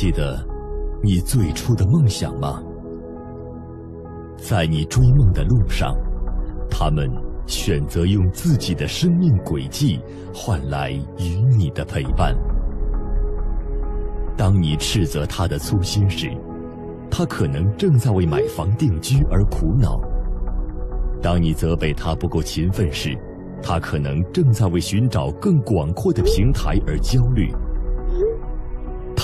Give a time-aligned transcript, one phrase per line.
[0.00, 0.38] 记得
[1.02, 2.62] 你最初的梦想吗？
[4.36, 5.92] 在你追梦的路上，
[6.70, 7.10] 他们
[7.48, 10.00] 选择用自己的生命轨迹
[10.32, 12.32] 换来与你的陪伴。
[14.36, 16.30] 当你斥责他的粗心时，
[17.10, 19.98] 他可能正在为买房定居而苦恼；
[21.20, 23.18] 当你责备他不够勤奋时，
[23.60, 27.52] 他可能正在为寻找更广阔的平台而焦虑。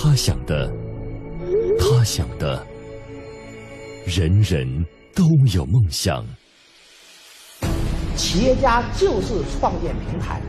[0.05, 0.71] 他想的，
[1.81, 2.63] 他想的，
[4.05, 4.85] 人人。
[5.15, 6.25] 都有梦想。
[8.17, 9.29] 企业家就是
[9.61, 10.41] 创建平台，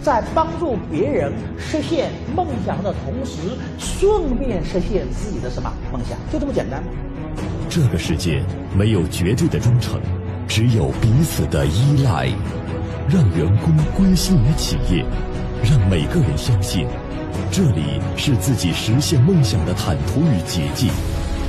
[0.00, 3.38] 在帮助别人实现梦想的同时，
[3.80, 6.16] 顺便实现自己的什么梦想？
[6.32, 6.80] 就这么简单。
[7.68, 8.40] 这个世界
[8.76, 10.00] 没有绝对的忠诚，
[10.46, 12.28] 只有彼此的依赖。
[13.08, 15.04] 让员工归心于企业，
[15.64, 16.86] 让每个人相信，
[17.50, 20.90] 这里是自己实现梦想的坦途与捷径。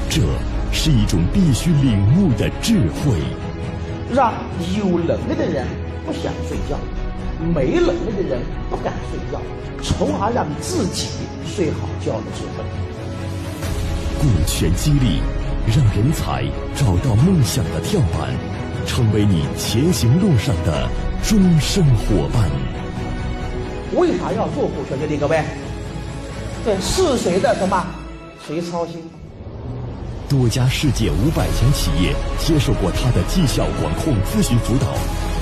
[0.09, 0.22] 这。
[0.76, 3.14] 是一种必须领悟的智慧，
[4.11, 4.34] 让
[4.76, 5.67] 有能力的人
[6.04, 6.80] 不想睡觉，
[7.54, 9.39] 没能力的人不敢睡觉，
[9.84, 11.09] 从而让自己
[11.45, 12.64] 睡好觉的智慧。
[14.20, 15.22] 股权激励，
[15.67, 18.34] 让人才找到梦想的跳板，
[18.88, 20.89] 成为你前行路上的
[21.22, 22.50] 终身伙伴。
[23.95, 25.17] 为啥要做股权激励？
[25.20, 25.39] 各位，
[26.66, 27.86] 这是谁的什么？
[28.47, 28.95] 谁操心？
[30.30, 34.88] 多家世界五百强企业接受过他的绩效管控咨询辅导，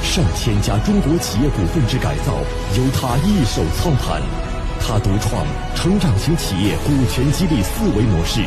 [0.02, 2.34] 上千家中国企业股份制改造
[2.75, 4.19] 由他一手操盘。
[4.81, 8.41] 他独创成长型企业股权激励思维模式，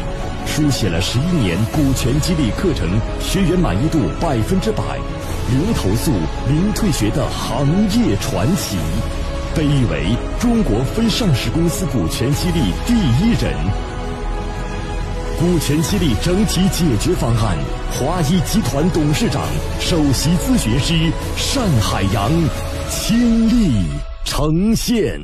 [0.44, 2.88] 书写了十一年股权激励课程，
[3.20, 4.82] 学员满意度百分之百，
[5.48, 6.10] 零投诉、
[6.48, 8.76] 零退学的行业传奇，
[9.56, 13.54] 被誉为中国非上市公司股权激励第一人。
[15.38, 17.56] 股权激励整体解决方案，
[17.92, 19.42] 华谊集团董事长、
[19.78, 21.12] 首席咨询师
[21.54, 22.30] 单海洋
[22.90, 23.84] 倾力
[24.24, 25.20] 呈现。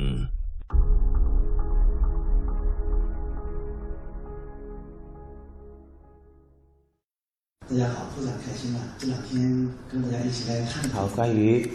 [7.69, 8.79] 大家好，非常开心啊！
[8.97, 11.69] 这两天跟大家一起来探讨关于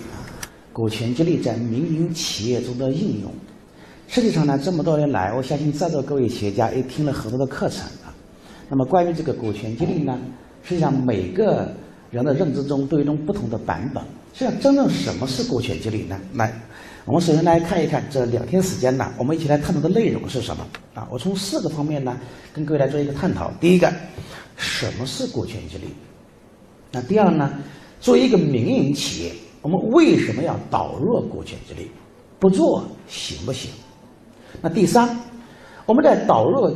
[0.77, 3.33] 股权激励在民营企业中的应用。
[4.09, 8.13] 实际上呢，这么多年来，我相信在座各位企业家也听了很多的课程啊。
[8.69, 10.19] 那么关于这个股权激励呢，
[10.63, 11.75] 实际上每个
[12.11, 14.05] 人的认知中都有一种不同的版本。
[14.35, 16.21] 实际上，真正什么是股权激励呢？
[16.35, 16.53] 来，
[17.07, 21.09] 我们首先来看一看这两天时间呢，我们一起来探讨的内容是什么啊？
[21.11, 22.21] 我从四个方面呢，
[22.53, 23.51] 跟各位来做一个探讨。
[23.59, 23.91] 第一个，
[24.59, 25.87] 什么是股权激励？
[26.93, 27.51] 那第二呢，
[27.99, 29.33] 作为一个民营企业，
[29.67, 31.91] 我们为什么要导入股权激励？
[32.39, 33.69] 不做行不行？
[34.63, 35.19] 那第三，
[35.87, 36.73] 我们在导入。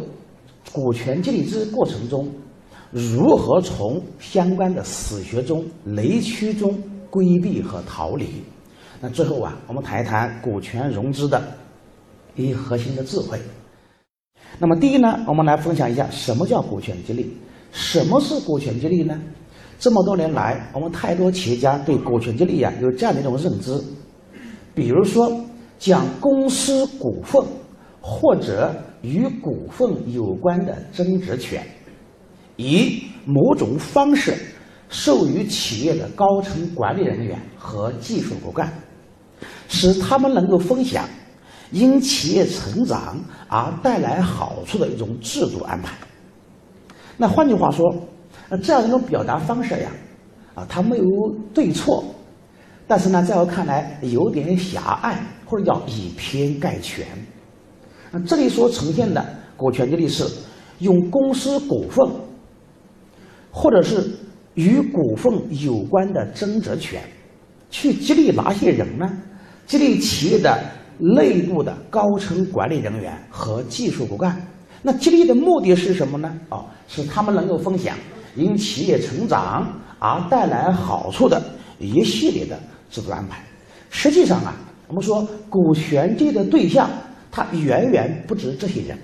[0.73, 2.29] 股权激励之过程中，
[2.93, 8.27] 如何从相关的死穴中、雷区中规避和逃离？
[9.01, 11.43] 那最后啊，我们谈一谈股权融资的
[12.37, 13.41] 一核心的智慧。
[14.59, 17.37] 那么第一呢，我们来分享一下什么叫股权激励，
[17.73, 19.21] 什么是股权激励呢？
[19.81, 23.83] 这么多年来，我们太多企业家对股权激励啊有这样的一种认知，
[24.73, 25.29] 比如说
[25.81, 27.43] 讲公司股份
[28.01, 28.73] 或者。
[29.03, 31.65] 与股份有关的增值权，
[32.57, 34.37] 以某种方式
[34.91, 38.71] 授予企业的高层管理人员和技术骨干，
[39.69, 41.09] 使他们能够分享
[41.71, 45.97] 因企业成长而带来好处的一种制度安排。
[47.17, 47.91] 那换句话说，
[48.51, 49.91] 那这样一种表达方式呀，
[50.55, 51.05] 啊，它没有
[51.55, 52.05] 对错，
[52.87, 57.07] 但是呢，在我看来有点狭隘，或者叫以偏概全。
[58.11, 59.25] 那这里所呈现的
[59.57, 60.27] 股权激励是
[60.81, 62.05] 用公司股份，
[63.53, 64.11] 或者是
[64.55, 65.33] 与股份
[65.63, 67.01] 有关的增值权，
[67.71, 69.09] 去激励哪些人呢？
[69.67, 70.61] 激励企业的
[70.99, 74.45] 内部的高层管理人员和技术骨干。
[74.83, 76.37] 那激励的目的是什么呢？
[76.49, 77.97] 哦，是他们能够分享
[78.37, 79.67] 因企业成长
[79.99, 81.43] 而带来好处的
[81.79, 82.59] 一系列的
[82.91, 83.43] 制度安排。
[83.91, 84.55] 实际上啊，
[84.89, 86.91] 我们说股权激励的对象。
[87.33, 88.99] 它远远不止这些人，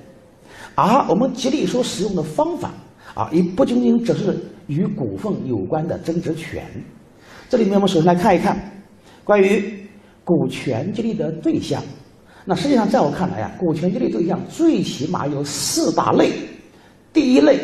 [0.75, 2.73] 而我们激励所使用的方法
[3.15, 4.37] 啊，也不仅仅只是
[4.67, 6.65] 与股份有关的增值权。
[7.49, 8.59] 这里面我们首先来看一看
[9.23, 9.89] 关于
[10.25, 11.81] 股权激励的对象。
[12.45, 16.33] 那实际上在我看来啊，股权激励对象最起码有四大类。
[17.13, 17.61] 第一类，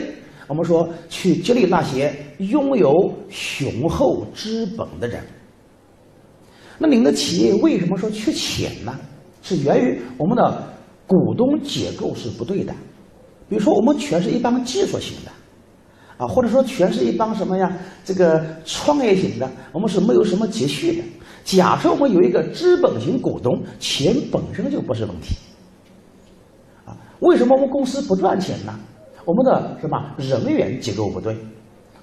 [0.52, 2.92] 我们说去激励那些拥有
[3.30, 5.24] 雄厚资本的人。
[6.76, 8.94] 那您的企业为什么说缺钱呢？
[9.40, 10.62] 是源于我们的
[11.06, 12.74] 股东结构是不对的，
[13.48, 15.30] 比如说我们全是一帮技术型的，
[16.18, 17.74] 啊，或者说全是一帮什么呀？
[18.04, 21.02] 这个创业型的，我们是没有什么积蓄的。
[21.44, 25.34] 假设我们有一个资本型股东，钱本身就不是问题。
[26.84, 28.78] 啊，为什么我们公司不赚钱呢？
[29.24, 31.36] 我们的什么人员结构不对，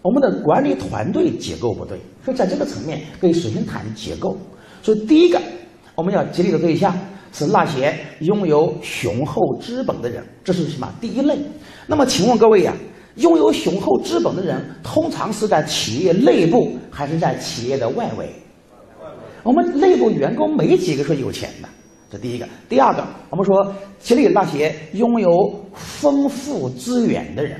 [0.02, 2.00] 我们的管理团队结构不对。
[2.24, 4.38] 所以在这个层面，可以首先谈结构。
[4.82, 5.42] 所以第一个，
[5.96, 6.98] 我们要激励的对象
[7.34, 10.88] 是那些拥有雄厚资本的人，这是什么？
[11.02, 11.38] 第一类。
[11.88, 12.74] 那么请问各位呀，
[13.16, 18.30] 拥有雄厚资本的人，通常是在企业内部还是在企业的外围？
[19.44, 21.68] 我们内部员工没几个是有钱的，
[22.10, 22.48] 这第一个。
[22.68, 25.30] 第二个，我们说激励那些拥有
[25.74, 27.60] 丰富资源的人，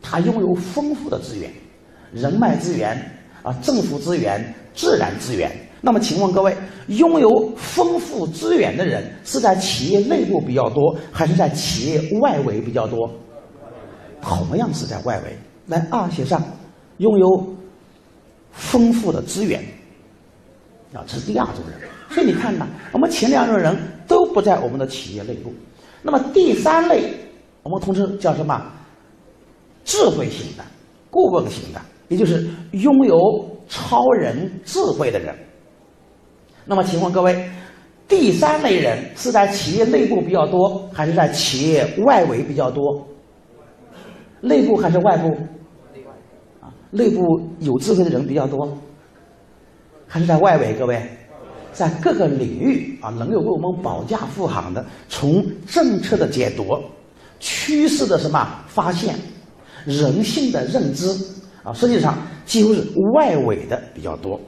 [0.00, 1.50] 他拥有丰富的资源，
[2.12, 2.96] 人脉资源
[3.42, 5.50] 啊，政府资源、自然资源。
[5.84, 6.56] 那么，请问各位，
[6.86, 13.10] 拥有丰富资源的人是在企业内部比较多，还是在企业外围比较多？
[14.20, 15.36] 同样是在外围。
[15.66, 16.40] 来，二写上，
[16.98, 17.56] 拥有
[18.52, 19.60] 丰富的资源。
[20.92, 23.76] 啊，这是第二种人，所以你看呢，我们前两种人
[24.06, 25.52] 都不在我们的企业内部。
[26.02, 27.14] 那么第三类，
[27.62, 28.60] 我们通称叫什么？
[29.84, 30.62] 智慧型的、
[31.10, 33.16] 顾问型的，也就是拥有
[33.68, 35.34] 超人智慧的人。
[36.64, 37.50] 那么请问各位，
[38.06, 43.08] 第三类人是在企业内部比较多，还是在企业外围比较多？
[44.40, 45.28] 内部还是外部？
[46.60, 47.22] 啊，内部
[47.58, 48.76] 有智慧的人比较多。
[50.06, 51.02] 还是在外围，各位，
[51.72, 56.64] 在各个领域啊，能够为我们保驾护航的，从政策的解读、
[57.40, 59.14] 趋势的什么发现、
[59.86, 61.06] 人性的认知
[61.62, 62.82] 啊，实际上几乎是
[63.14, 64.38] 外围的比较多。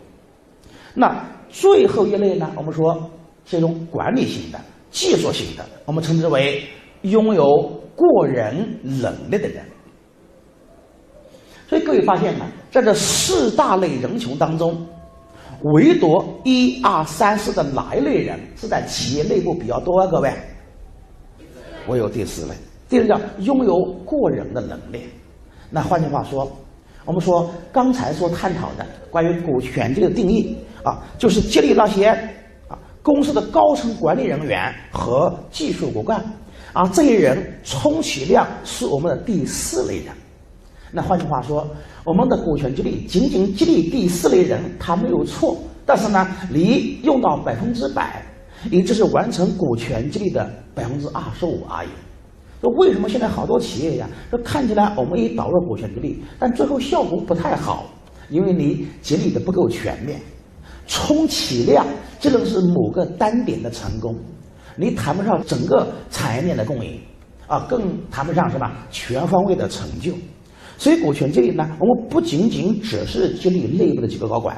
[0.93, 3.11] 那最后一类呢，我们说
[3.47, 4.61] 是一种管理型的、
[4.91, 6.62] 技术型的，我们称之为
[7.03, 7.44] 拥有
[7.97, 9.65] 过人能力的人。
[11.69, 14.87] 所以各位发现呢，在这四大类人群当中。
[15.62, 20.06] 唯独一二三四的哪一类人是在企业内部比较多啊？
[20.06, 20.33] 各位，
[21.87, 22.55] 我有第四类，
[22.89, 25.05] 第二叫拥有过人的能力。
[25.71, 26.51] 那换句话说，
[27.05, 32.09] 我们说刚才所探讨的关于股权这个定义啊，就是激励那些
[32.69, 36.23] 啊公司的高层管理人员和技术骨干
[36.73, 40.15] 啊这些人，充其量是我们的第四类人。
[40.96, 41.67] 那换句话说，
[42.05, 45.56] 我们的股权激励仅仅激励第四类人，他没有错。
[45.85, 48.25] 但是呢，离用到百分之百，
[48.70, 51.88] 也就是完成股权激励的百分之二十五而已。
[52.61, 57.87] 说为什么现在好多企业呀，说看起来我们也导入股权激励，但最后效果不太好，
[58.31, 60.20] 因为你激励的不够全面，
[60.87, 61.85] 充其量
[62.20, 64.14] 只能是某个单点的成功，
[64.76, 66.99] 你谈不上整个产业链的共赢，
[67.49, 67.82] 啊，更
[68.12, 70.12] 谈不上什么全方位的成就。
[70.84, 74.55] 所以股权激励呢，我们不仅仅只是激励内部的几个高管，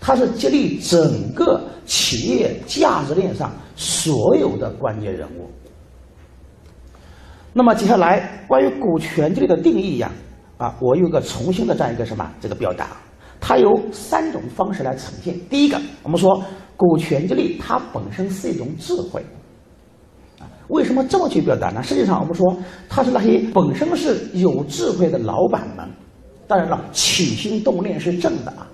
[0.00, 5.48] 它是激励整个企业价值链上所有的关键人物。
[7.52, 10.10] 那么接下来关于股权激励的定义呀，
[10.56, 12.96] 啊，我有个重新的这样一个什么这个表达，
[13.40, 15.32] 它有三种方式来呈现。
[15.48, 16.42] 第一个，我们说
[16.76, 19.24] 股权激励它本身是一种智慧。
[20.72, 21.82] 为什么这么去表达呢？
[21.82, 22.56] 实际上，我们说
[22.88, 25.86] 他是那些本身是有智慧的老板们，
[26.48, 28.66] 当然了，起心动念是正的啊，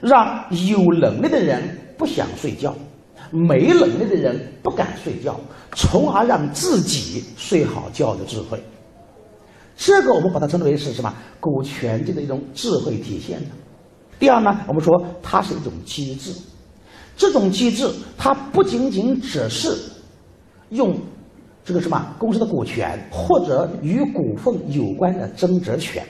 [0.00, 1.62] 让有能力的人
[1.98, 2.74] 不想睡觉，
[3.30, 5.38] 没能力的人不敢睡觉，
[5.72, 8.58] 从而让自己睡好觉的智慧。
[9.76, 11.12] 这个我们把它称之为是什么？
[11.38, 13.48] 股权这的一种智慧体现的。
[14.18, 16.32] 第二呢，我们说它是一种机制，
[17.14, 17.86] 这种机制
[18.16, 19.76] 它不仅仅只是。
[20.70, 20.96] 用
[21.64, 26.02] 这个什么公司的股权或者与股份有关的增值权，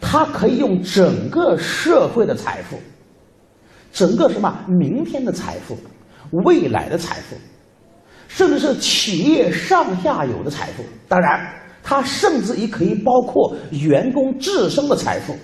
[0.00, 2.76] 它可以用整个社会的财富，
[3.92, 5.76] 整个什么明天的财富、
[6.44, 7.36] 未来的财富，
[8.28, 10.84] 甚至是企业上下游的财富。
[11.08, 15.34] 当然，它甚至也可以包括员工自身的财富。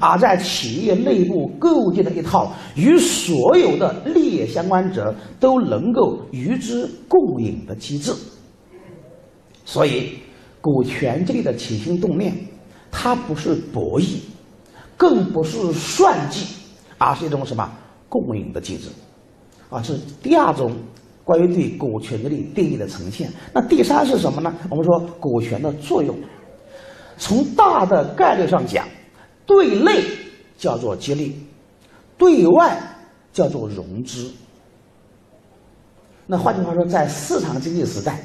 [0.00, 8.12] 而在企业内部构建的一套与所有的利益相关者都能够与之共赢的机制，
[9.66, 10.14] 所以
[10.60, 12.34] 股权激励的起心动念，
[12.90, 14.16] 它不是博弈，
[14.96, 16.46] 更不是算计，
[16.96, 17.70] 而是一种什么
[18.08, 18.88] 共赢的机制，
[19.68, 20.72] 啊，这是第二种
[21.22, 23.30] 关于对股权激励定义的呈现。
[23.52, 24.54] 那第三是什么呢？
[24.70, 26.16] 我们说股权的作用，
[27.18, 28.86] 从大的概率上讲。
[29.46, 30.04] 对内
[30.56, 31.36] 叫做激励，
[32.16, 32.80] 对外
[33.32, 34.30] 叫做融资。
[36.26, 38.22] 那换句话说，在市场经济时代，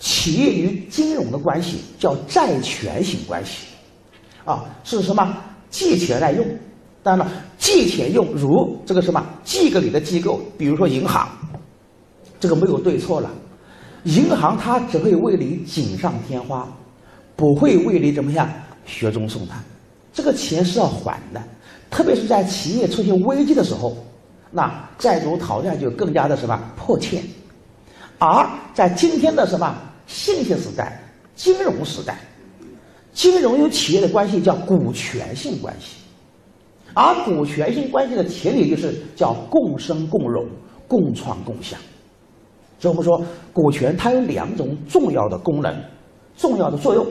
[0.00, 3.66] 企业与金融的关系叫债权型关系，
[4.44, 5.36] 啊，是什么？
[5.70, 6.44] 借钱来用。
[7.02, 11.28] 当然了，借钱用如这个什么借给你的机构，比如说银行，
[12.40, 13.30] 这个没有对错了。
[14.04, 16.68] 银行它只会为你锦上添花，
[17.36, 18.48] 不会为你怎么样
[18.84, 19.62] 雪中送炭。
[20.16, 21.42] 这个钱是要还的，
[21.90, 23.94] 特别是在企业出现危机的时候，
[24.50, 27.20] 那债主讨债就更加的什么迫切。
[28.18, 30.98] 而在今天的什么信息时代、
[31.34, 32.18] 金融时代，
[33.12, 35.96] 金融与企业的关系叫股权性关系，
[36.94, 40.46] 而股权性关系的前提就是叫共生共荣、
[40.88, 41.78] 共创共享。
[42.78, 45.78] 所以我们说，股权它有两种重要的功能、
[46.38, 47.06] 重要的作用：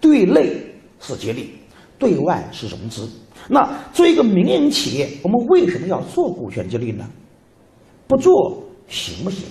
[0.00, 0.52] 对内
[0.98, 1.56] 是激励。
[2.02, 3.08] 对外是融资。
[3.48, 7.08] 那作为一个民营企业，我们为什么要做股权激励呢？
[8.08, 9.44] 不做行不行？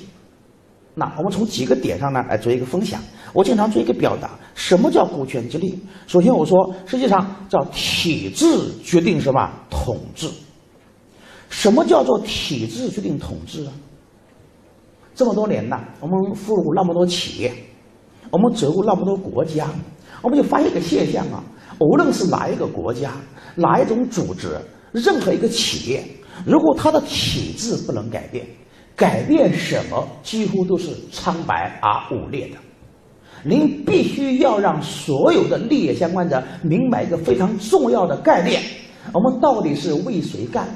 [0.93, 3.01] 那我们从几个点上呢来做一个分享。
[3.31, 5.79] 我经常做一个表达：什么叫股权激励？
[6.08, 8.46] 首先我说，实际上叫体制
[8.84, 10.29] 决定什么统治。
[11.50, 13.72] 什么叫做体制决定统治啊？
[15.15, 17.53] 这么多年呢，我们服务那么多企业，
[18.29, 19.70] 我们走过那么多国家，
[20.22, 21.41] 我们就发现一个现象啊。
[21.82, 23.12] 无论是哪一个国家、
[23.56, 24.56] 哪一种组织、
[24.92, 26.04] 任何一个企业，
[26.46, 28.46] 如果它的体制不能改变，
[28.96, 32.58] 改变什么几乎都是苍白而无力的。
[33.44, 38.62] 您必须要让所有的利益相关者明白一个非常重要的概念：
[39.12, 40.68] 我们到底是为谁干？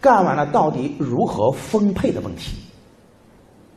[0.00, 2.52] 干完了到底如何分配的问题。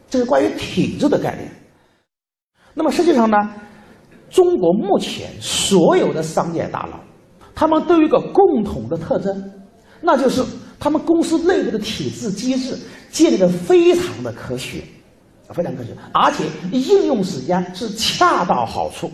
[0.08, 1.50] 这是关于体制的概念。
[2.76, 3.38] 那么实际上呢？
[4.30, 7.00] 中国目前所有的商界大佬，
[7.56, 9.52] 他们都有一个共同的特征，
[10.02, 10.44] 那就是
[10.80, 12.78] 他们公司内部的体制机制
[13.12, 14.82] 建立的非常的科学，
[15.54, 19.12] 非常科学，而且应用时间是恰到好处。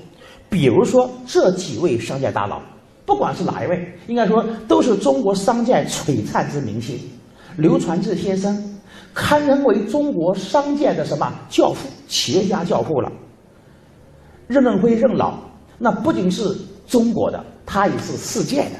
[0.49, 2.61] 比如说这几位商界大佬，
[3.05, 6.99] 不管是哪一位，应该说都是中国商界璀璨之明星。
[7.57, 8.79] 刘传志先生
[9.13, 13.09] 堪称为中国商界的什么教父、企业家教父了。
[14.47, 15.39] 任正非任老，
[15.77, 16.55] 那不仅是
[16.87, 18.71] 中国的，他也是世界的。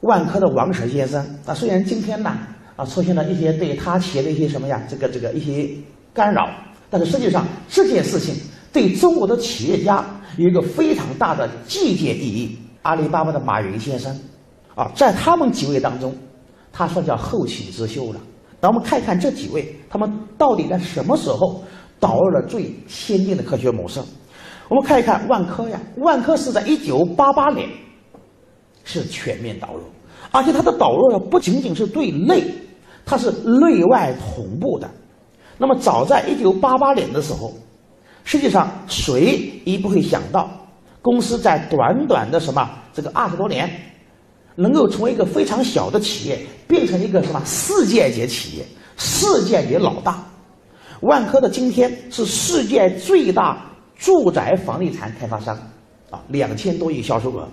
[0.00, 2.36] 万科的王石先生，啊，虽然今天呢，
[2.76, 5.70] 啊，出现了一些对他企业的一些什么呀，这个这个一些
[6.12, 6.50] 干扰，
[6.90, 8.34] 但是实际上这件事情
[8.72, 10.04] 对中国的企业家
[10.36, 12.58] 有一个非常大的借鉴意义。
[12.82, 14.12] 阿里巴巴的马云先生，
[14.74, 16.12] 啊，在他们几位当中，
[16.72, 18.20] 他算叫后起之秀了。
[18.60, 21.62] 那我们看一看这几位，他们到底在什么时候？
[22.02, 24.00] 导入了最先进的科学模式。
[24.68, 27.68] 我们看一看万科呀，万科是在一九八八年
[28.82, 29.82] 是全面导入，
[30.32, 32.42] 而且它的导入呢不仅仅是对内，
[33.04, 34.90] 它是内外同步的。
[35.58, 37.52] 那么早在一九八八年的时候，
[38.24, 40.50] 实际上谁也不会想到，
[41.00, 43.70] 公司在短短的什么这个二十多年，
[44.56, 48.64] 能够从一个非常小的企业变成一个什么世界级企业，
[48.96, 50.24] 世界级老大。
[51.02, 53.60] 万科的今天是世界最大
[53.96, 55.56] 住宅房地产开发商，
[56.10, 57.46] 啊，两千多亿销售额。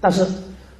[0.00, 0.26] 但是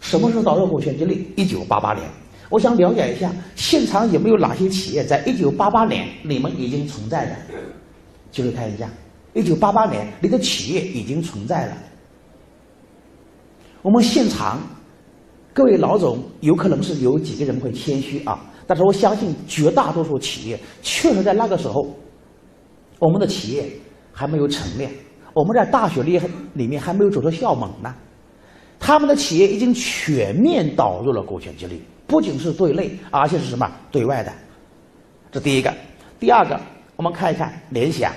[0.01, 1.27] 什么时候导入股权激励？
[1.37, 2.05] 一九八八年。
[2.49, 7.37] 我想了解一下，现场有没有哪些企业在一九八八年你们已经存在的？
[8.33, 8.89] 就是看一下，
[9.33, 11.77] 一九八八年你的企业已经存在了。
[13.83, 14.61] 我们现场
[15.55, 18.39] 各位老总有可能是有几个人会谦虚啊。
[18.67, 21.87] 但是我相信，绝大多数企业确实在那个时候，
[22.99, 23.65] 我们的企业
[24.13, 24.89] 还没有成立，
[25.35, 26.21] 我们在大学里
[26.55, 27.95] 里面还没有走出校门呢。
[28.79, 34.33] 他们的企业已经全面导入了股权激励，不仅是对内，而且是什么对外的。
[35.31, 35.73] 这第一个，
[36.19, 36.61] 第二个，
[36.97, 38.13] 我们看一看联想，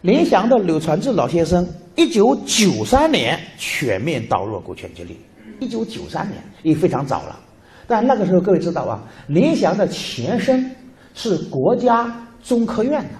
[0.00, 1.64] 联想的柳传志老先生，
[1.94, 5.16] 一九九三年全面导入股权激励，
[5.60, 7.40] 一九九三年也非常早了。
[7.86, 10.70] 但那个时候，各位知道啊，联想的前身
[11.14, 13.10] 是国家中科院的。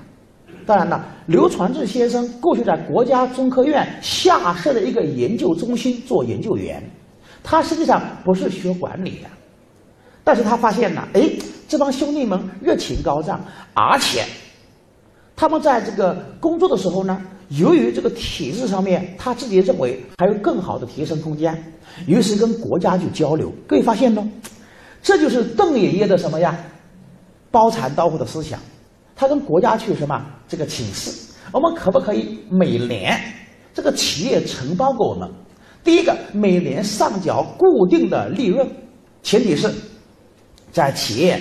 [0.67, 6.83] 当然了，刘传志先生过去在国家中科院下设的一个研究中心做研究员，
[7.43, 9.29] 他实际上不是学管理的，
[10.25, 11.29] 但是他发现呢，哎，
[11.69, 13.45] 这帮兄弟们热情高涨，
[13.75, 14.25] 而且
[15.37, 17.21] 他们在这个工作的时候呢，
[17.59, 21.73] 由于这个体制上面，他自己认为还有更好的提升空间，
[22.07, 23.53] 于是跟国家去交流。
[23.67, 24.27] 各位发现呢？
[25.03, 26.57] 这就是邓爷爷的什么呀？
[27.51, 28.59] 包产到户的思想，
[29.15, 33.21] 他跟国家去什么这个请示，我们可不可以每年
[33.75, 35.31] 这个企业承包给我们？
[35.85, 38.67] 第一个，每年上缴固定的利润，
[39.23, 39.71] 前提是
[40.73, 41.39] 在企业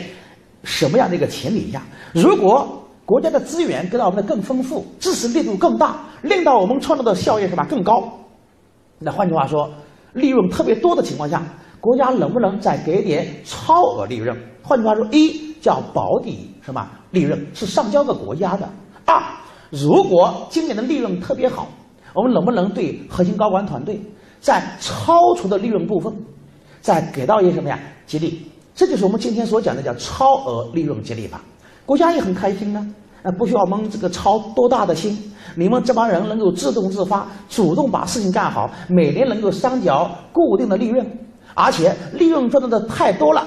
[0.65, 1.81] 什么样的一个前提下？
[2.13, 8.01] 如果国家的资源给到我们的更丰富，支持力度更大，令到我们创造的效益什么更高。
[8.97, 9.69] 那换句话说，
[10.13, 11.43] 利润特别多的情况下，
[11.81, 14.37] 国家能不能再给点超额利润？
[14.61, 18.65] 换句话说，一叫保底什么利润是上交给国家的；
[19.05, 19.21] 二，
[19.69, 21.67] 如果今年的利润特别好，
[22.13, 23.99] 我们能不能对核心高管团队
[24.39, 26.13] 在超出的利润部分，
[26.79, 28.41] 再给到一些什么呀激励？
[28.73, 31.41] 这就是我们今天所讲的叫超额利润激励法。
[31.85, 32.85] 国家也很开心呢，
[33.23, 35.17] 呃，不需要我们这个操多大的心，
[35.55, 41.05] 你们这帮人能够自动自发、主动把事情干好，每年能够上缴固定的利润，
[41.53, 43.45] 而且利润赚的太多了，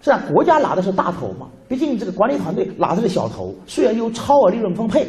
[0.00, 5.06] 这样国家拿的是大头嘛，毕竟这个管理团队拿的是小头，虽然有超额利润分配，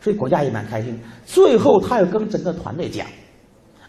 [0.00, 0.98] 所以国家也蛮开心。
[1.24, 3.06] 最后他又跟整个团队讲，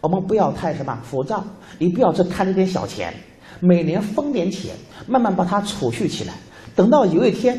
[0.01, 1.43] 我们不要太什么浮躁，
[1.79, 3.11] 你不要只看这点小钱，
[3.59, 4.75] 每年分点钱，
[5.07, 6.33] 慢慢把它储蓄起来。
[6.75, 7.57] 等到有一天，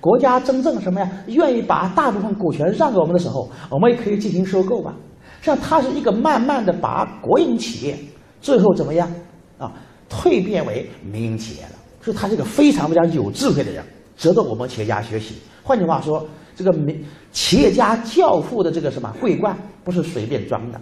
[0.00, 4.94] 国家真正什么呀，愿意把大部分股权让给我们的时候，我们也可以进行收购吧。
[5.40, 7.96] 像它是一个慢慢的把国营企业
[8.40, 9.08] 最后怎么样
[9.58, 9.72] 啊，
[10.10, 11.70] 蜕变为民营企业了。
[12.02, 13.84] 所以他是一个非常非常有智慧的人，
[14.16, 15.34] 值得我们企业家学习。
[15.64, 20.80] 换句话说，这个民企业家教父的这个什么桂冠，不是随便装的。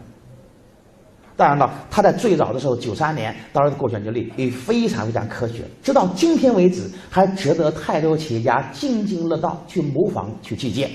[1.36, 10.88] 当然了，他在最早的时候，九三年当时的股权激励也非常非常科学，直到今天为止，还值得太多企业家津津乐道去模仿去借鉴。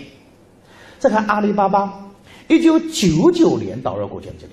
[0.98, 1.94] 再看阿里巴巴，
[2.48, 4.52] 一九九九年导入股权激励，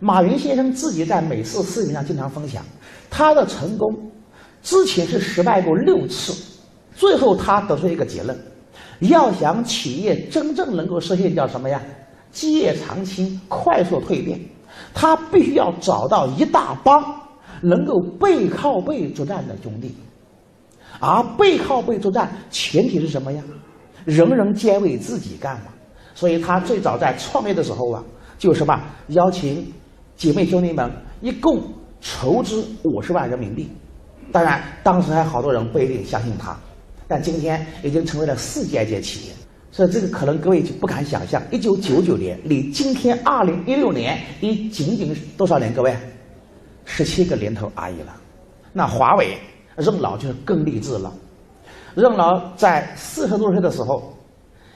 [0.00, 2.64] 马云先生自己在每次视频上经常分享，
[3.10, 3.94] 他的成功
[4.62, 6.34] 之前是失败过六次，
[6.94, 8.34] 最后他得出一个结论：
[9.00, 11.82] 要想企业真正能够实现叫什么呀？
[12.32, 14.40] 基业长青，快速蜕变。
[14.94, 17.02] 他必须要找到一大帮
[17.60, 19.94] 能够背靠背作战的兄弟，
[21.00, 23.42] 而背靠背作战前提是什么呀？
[24.04, 25.66] 人人皆为自己干嘛。
[26.14, 28.02] 所以他最早在创业的时候啊，
[28.38, 29.70] 就什么邀请
[30.16, 31.62] 姐妹兄弟们一共
[32.00, 33.68] 筹资五十万人民币。
[34.32, 36.56] 当然，当时还好多人不一定相信他，
[37.06, 39.34] 但今天已经成为了世界级企业。
[39.76, 45.70] 所以这个可能各位就不敢想象，一九九九年离今天二零一六年，你仅仅多少年？
[45.74, 45.94] 各位，
[46.86, 48.16] 十七个年头而已了。
[48.72, 49.36] 那华为
[49.76, 51.12] 任老就是更励志了，
[51.94, 54.14] 任老在四十多岁的时候，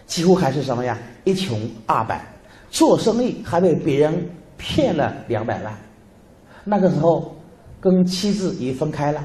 [0.05, 0.99] 几乎还是什么呀？
[1.25, 2.23] 一穷二白，
[2.69, 5.75] 做生意还被别人骗了两百万。
[6.63, 7.35] 那个时候，
[7.81, 9.25] 跟妻子已分开了，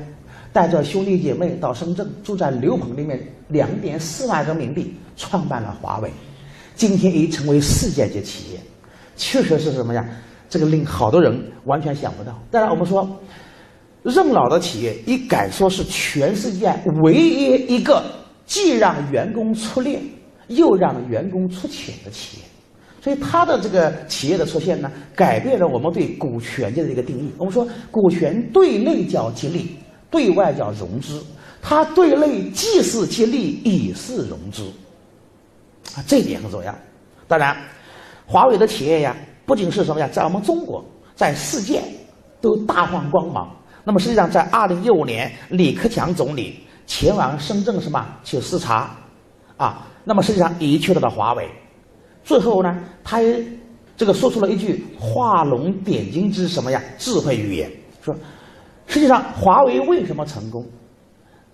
[0.54, 4.96] 带着兄弟姐妹到深圳，住在牛棚里面，两点四万人民币。
[5.16, 6.12] 创办了华为，
[6.76, 8.60] 今天已成为世界级企业，
[9.16, 10.06] 确实是什么呀？
[10.48, 12.40] 这个令好多人完全想不到。
[12.52, 13.10] 当然，我们说，
[14.04, 16.74] 任老的企业，一敢说是全世界
[17.04, 18.04] 唯一一个
[18.46, 19.98] 既让员工出力，
[20.48, 22.44] 又让员工出钱的企业。
[23.02, 27.32] 所以，他的这个企业的出现呢，改变了我们对股权界的一个定义。
[27.38, 29.76] 我们说，股权对内叫激励，
[30.10, 31.22] 对外叫融资。
[31.62, 34.64] 它对内既是激励，也是融资。
[35.96, 36.74] 啊，这一点很重要。
[37.28, 37.56] 当然，
[38.26, 40.84] 华为的企业呀，不仅是什么呀，在我们中国，
[41.16, 41.82] 在世界
[42.42, 43.56] 都大放光芒。
[43.84, 48.96] 那么实际上，在二零一五年，李克强总理前往深圳什么去视察，
[49.58, 51.50] 啊，那么实际上也去到了华为。
[52.24, 53.46] 最后呢，他也
[53.96, 57.72] 这个说出了一句画龙点睛之什么呀智慧语言，
[58.02, 58.16] 说
[58.88, 60.66] 实际上华为为什么成功？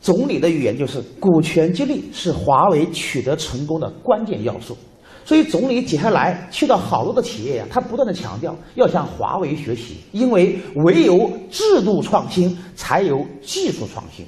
[0.01, 4.75] 总理的语言就是股权激励是华为取得成功的关键要素，
[5.23, 14.25] 所以总理接下来去到好多的企业呀，他不断的强调要向华为学习，因为唯有制度创新才有技术创新，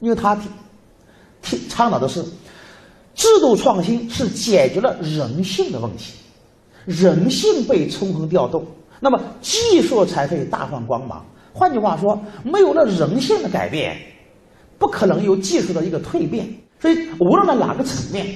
[0.00, 0.42] 因为他提
[1.40, 2.22] 提倡导的是
[3.14, 6.12] 制度创新是解决了人性的问题，
[6.84, 8.62] 人性被充分调动，
[9.00, 11.24] 那么技术才可以大放光芒。
[11.54, 13.96] 换句话说，没有了人性的改变。
[14.80, 16.48] 不可能有技术的一个蜕变，
[16.80, 18.26] 所以无论在哪个层面，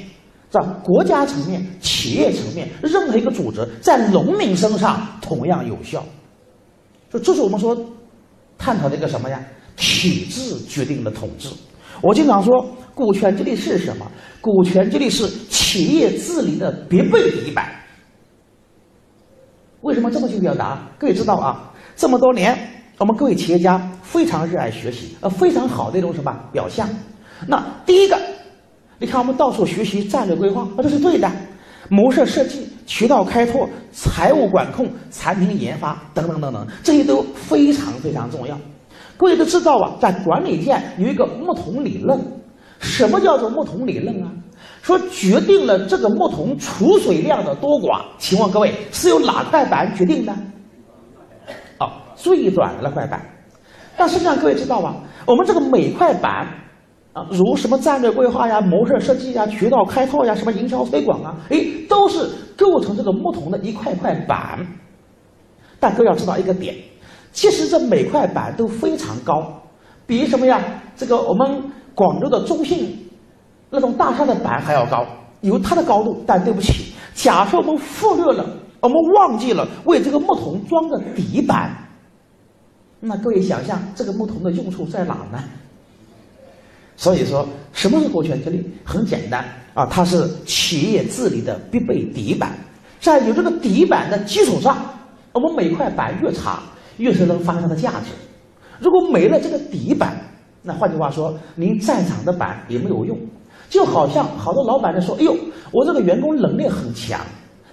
[0.51, 6.05] 在国家层面、企业层面，任何一个组织在农民身上同样有效。
[7.11, 7.75] 就这是我们说
[8.59, 9.43] 探讨的一个什么呀？
[9.75, 11.49] 体制决定了统治。
[12.03, 14.07] 我经常说，股权激励是什么？
[14.43, 17.73] 股权激励是企业治理的必备底板。
[19.81, 20.87] 为什么这么去表达？
[20.99, 22.84] 各位知道啊，这么多年。
[22.99, 26.89] 我们各位企业家非常热爱学习，呃，非常好的一种什么表象？
[27.49, 28.17] 那第一个，
[28.99, 31.29] 你看我们到处学习战略规划，啊这是对的；
[31.89, 38.57] 模式设计、渠道开拓、财务管控、产品研发等等等等，这些都非常非常重要。
[39.17, 42.19] 各位都知道啊，在管理界有一个木桶理论。
[42.79, 44.31] 什么叫做木桶理论啊？
[44.83, 50.33] 说决定了这个木桶储水量的多寡，请问各位是由哪块板决定的？
[52.15, 53.21] 最短的那块板。
[53.97, 54.95] 但实际上各位知道吧？
[55.25, 56.47] 我们这个每块板
[57.13, 64.67] 啊，如什么战略规划呀、模式设计呀、渠道开拓呀、什么营销推广啊，哎，都是构成这个木桶的一块块板。
[65.79, 66.75] 但各位要知道一个点，
[67.31, 69.63] 其实这每块板都非常高，
[70.07, 70.61] 比什么呀？
[70.97, 71.63] 这个我们
[71.95, 73.09] 广州的中信
[73.71, 75.07] 那种大厦的板还要高，
[75.41, 76.21] 有它的高度。
[76.27, 78.45] 但对不起，假设我们忽略了，
[78.81, 81.71] 我们忘记了为这个木桶装个底板。
[83.07, 85.45] 那各位想象这个木桶的用处在哪呢？
[86.97, 88.65] 所以说，什么是股权激励？
[88.83, 92.53] 很简单啊，它是企业治理的必备底板。
[93.01, 94.79] 在有这个底板的基础上，
[95.33, 96.63] 我们每块板越长，
[96.97, 98.13] 越是能发挥它的价值。
[98.79, 100.17] 如果没了这个底板，
[100.63, 103.19] 那换句话说，您再长的板也没有用。
[103.69, 105.37] 就好像好多老板在说：“哎呦，
[105.73, 107.21] 我这个员工能力很强，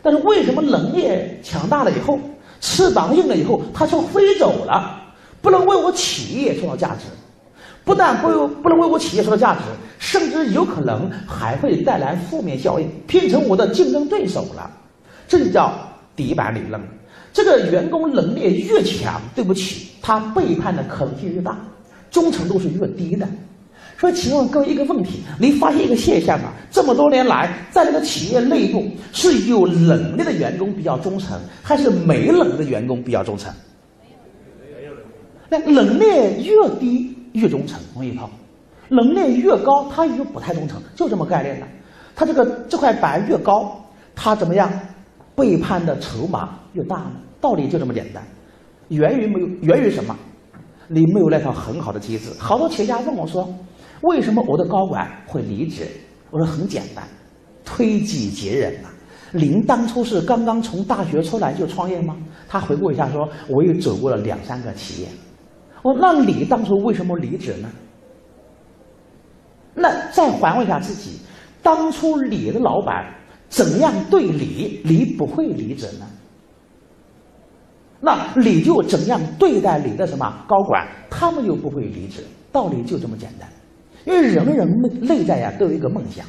[0.01, 1.07] 但是为什么能力
[1.41, 2.19] 强大了以后，
[2.59, 4.97] 翅膀硬了以后，他就飞走了？”
[5.41, 7.05] 不能为我企业创造价值，
[7.83, 9.61] 不但不不能为我企业创造价值，
[9.97, 14.69] 甚至有可能还会带来负面效应，变成我的竞争对手了。
[15.27, 15.73] 这就叫
[16.15, 16.79] 底板理论。
[17.33, 21.57] 这个员工能力越强，对不起，他背叛的可能性越大，
[22.11, 23.27] 忠诚度是越低的。
[23.97, 26.51] 所以，请问各位一个问题：你发现一个现象啊？
[26.71, 33.53] 这么多年来，在这个企业内部，是有能力的员工比较忠诚，还是没能力的员工比较忠诚？
[35.51, 38.29] 那能力越低越忠诚，同意吗？
[38.87, 41.67] 能力越高，他越不太忠诚，就这么概念的。
[42.15, 43.77] 他这个这块板越高，
[44.15, 44.71] 他怎么样？
[45.35, 47.11] 背叛的筹码越大呢？
[47.41, 48.23] 道理就这么简单，
[48.87, 50.15] 源于没有源于什么？
[50.87, 52.29] 你没有那套很好的机制。
[52.39, 53.53] 好多企业家问我说
[54.03, 55.85] ：“为什么我的高管会离职？”
[56.31, 57.05] 我说很简单，
[57.65, 58.87] 推己及人呐。
[59.33, 62.15] 您当初是刚刚从大学出来就创业吗？
[62.47, 65.09] 他回顾一下说：“我又走过了两三个企业。”
[65.81, 67.69] 我那你当初为什么离职呢？
[69.73, 71.19] 那再还问一下自己，
[71.63, 73.05] 当初你的老板
[73.49, 76.05] 怎样对你，你不会离职呢？
[77.99, 82.23] 那你就怎样对待你的什么高管，他们又不会离职？
[82.51, 83.47] 道理就这么简单。
[84.05, 86.25] 因为人人内内在呀都有一个梦想。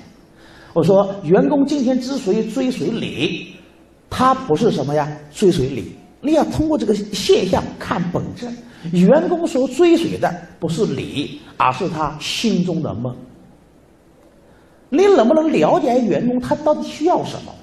[0.75, 3.55] 我说，员工今天之所以追随你，
[4.09, 5.11] 他不是什么呀？
[5.33, 8.49] 追随你，你要通过这个现象看本质。
[8.93, 13.15] 员工所追随的不是你，而是他心中的梦。
[14.89, 17.55] 你能不能了解员工他到底需要什么？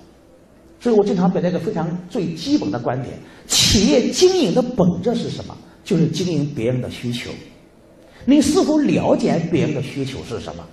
[0.79, 5.53] 所以我经常表达一个非常最基本的观点：企业经营的本质是什么？
[5.83, 7.29] 就是经营别人的需求。
[8.23, 10.63] 你是否了解别人的需求是什么？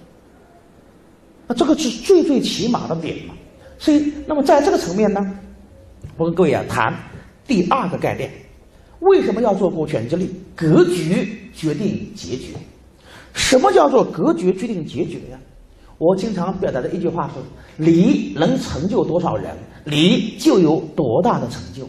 [1.49, 3.35] 那这个是最最起码的点嘛。
[3.79, 5.21] 所以，那么在这个层面呢，
[6.17, 6.95] 我跟各位啊谈
[7.47, 8.31] 第二个概念。
[9.01, 10.35] 为什么要做股权激励？
[10.55, 12.55] 格局决定结局。
[13.35, 15.39] 什么叫做格局决定结局呀？
[15.99, 17.35] 我经常表达的一句话是：
[17.77, 19.55] 你能成就多少人，
[19.85, 21.89] 你就有多大的成就。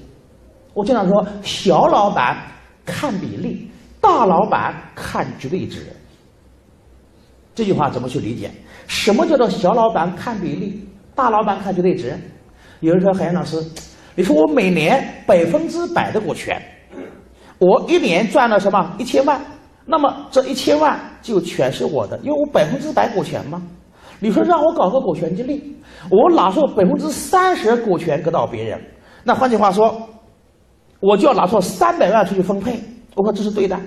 [0.73, 2.37] 我经常说，小老板
[2.85, 5.85] 看比例，大老板看绝对值。
[7.55, 8.51] 这句话怎么去理解？
[8.87, 12.17] 什么叫做小老板看比例，大老板看绝对值？
[12.81, 13.61] 有人说海洋老师，
[14.17, 16.59] 你说我每年百分之百的股权。
[17.59, 19.39] 我一年赚了什么一千万，
[19.85, 23.61] 那么这一千万就全是我的，因为我百分之百股权嘛。
[24.19, 25.75] 你说让我搞个股权激励，
[26.09, 28.81] 我拿出百分之三十股权给到别人，
[29.23, 29.95] 那换句话说，
[30.99, 32.79] 我就要拿出三百万出去分配。
[33.13, 33.79] 我说这是对的。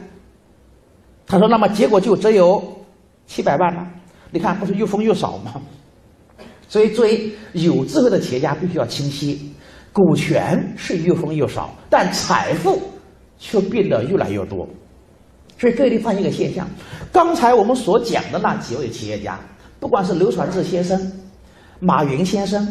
[1.27, 2.63] 他说那么结果就只有
[3.27, 3.85] 七百万了，
[4.31, 5.61] 你看不是越分越少吗？
[6.69, 9.53] 所以作为有智慧的企业家，必须要清晰，
[9.93, 12.81] 股权是越分越少，但财富。
[13.43, 14.69] 却变得越来越多，
[15.57, 16.69] 所以这里发现一个现象：
[17.11, 19.41] 刚才我们所讲的那几位企业家，
[19.79, 21.01] 不管是刘传志先生、
[21.79, 22.63] 马云先生、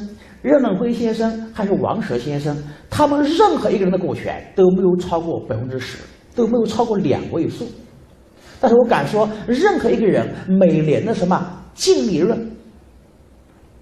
[0.43, 2.55] 任正非先生，还是王石先生，
[2.88, 5.97] 他们任何一个人的股权都没有超过百分之十，
[6.36, 7.67] 都没有超过两位数。
[8.62, 12.51] 但是我敢说，任何一个人每年的什么净利润，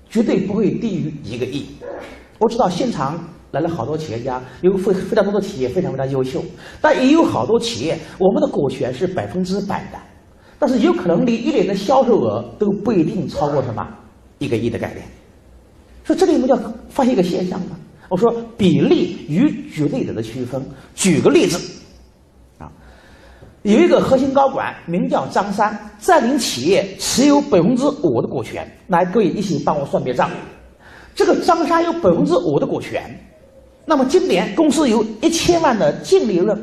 [0.09, 1.65] 绝对不会低于一个亿。
[2.39, 3.17] 我知道现场。
[3.51, 6.43] 来了好多企业家，有非非常多的企业非常非常优秀，
[6.81, 9.97] 但也有好多企业，我们的股权是百分之百的，
[10.59, 13.87] 但是有可能你一年的销售额都不一定超过什么
[14.39, 15.05] 一个亿的概念。
[16.03, 16.57] 所以这里我们要
[16.89, 17.75] 发现一个现象呢，
[18.09, 20.61] 我说比例与绝对值的区分。
[20.93, 21.57] 举个例子，
[22.57, 22.69] 啊，
[23.61, 28.69] 有一个核心高管名叫张三，占领企业持有百分之五的股权。
[28.87, 30.29] 来，各位一起帮我算笔账。
[31.17, 33.01] 这个张三有百分之五的股权，
[33.85, 36.55] 那么今年公司有一千万的净利润。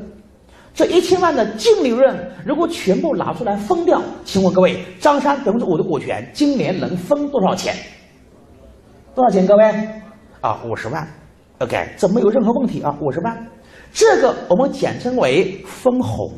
[0.72, 7.74] 这一千万的净利润如果全部拿出来分掉，请问各位，张三百分之五的股权今年能分多少钱？
[9.12, 9.44] 多少钱？
[9.44, 9.64] 各位
[10.40, 11.04] 啊，五十万。
[11.58, 13.46] OK，这没有任何问题啊，五十万。
[13.92, 16.30] 这个我们简称为分红。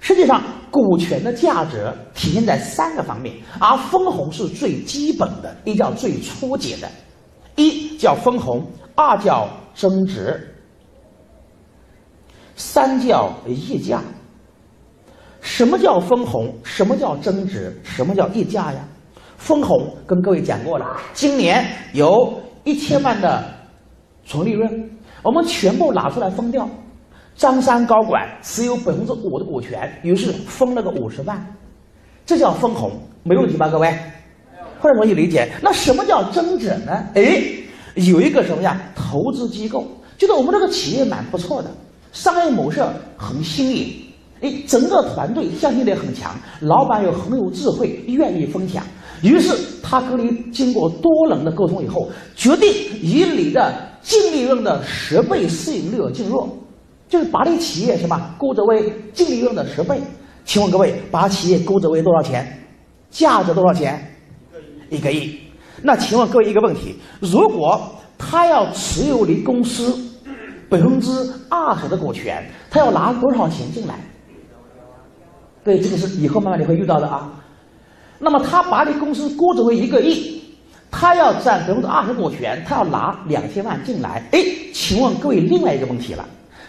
[0.00, 6.88] 实际上，股权的价值体现在三个方面，而分红是最基本的，一叫最初级的，
[7.56, 10.54] 一叫分红，二叫增值，
[12.54, 14.00] 三叫溢价。
[15.40, 16.54] 什么叫分红？
[16.62, 17.80] 什么叫增值？
[17.84, 18.80] 什么叫溢价呀？
[19.38, 23.44] 分红跟各位讲过了，今年有一千万的
[24.24, 24.90] 纯利润，
[25.22, 26.68] 我们全部拿出来分掉。
[27.36, 31.54] 张三高管持有百分之五的股权，于是分了个五十万，
[32.24, 32.90] 这叫分红，
[33.22, 33.94] 没问题吧，各位？
[34.80, 35.50] 或者容易理解？
[35.62, 37.06] 那什么叫增值呢？
[37.14, 37.42] 哎，
[37.94, 38.80] 有一个什么呀？
[38.94, 41.70] 投资机构觉得我们这个企业蛮不错的，
[42.12, 42.82] 商业模式
[43.18, 43.94] 很新颖，
[44.40, 48.82] 哎，整个团队向心力很强，老板又很有智慧，愿意分享，
[49.22, 52.70] 于是他跟你经过多轮的沟通以后，决定
[53.02, 56.48] 以你的净利润的十倍市盈率进入。
[57.08, 60.00] 就是把你企业什么估值为净利润的十倍，
[60.44, 62.44] 请问各位，把企业估值为多少钱？
[63.10, 64.00] 价值多少钱？
[64.90, 65.38] 一个亿。
[65.82, 67.80] 那请问各位一个问题：如果
[68.18, 69.96] 他要持有你公司
[70.68, 71.10] 百分之
[71.48, 73.94] 二十的股权，他要拿多少钱进来？
[75.62, 77.32] 对，这个是以后慢慢你会遇到的啊。
[78.18, 80.42] 那么他把你公司估值为一个亿，
[80.90, 84.22] 他要占百分之二十股权，他要拿两千万进来。
[84.32, 84.42] 哎，
[84.72, 86.26] 请问各位另外一个问题了。